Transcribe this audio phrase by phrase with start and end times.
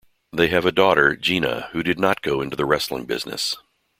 [0.33, 3.55] They have a daughter, Gina, who did not go into the wrestling business.